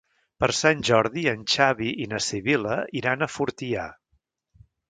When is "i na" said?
2.05-2.21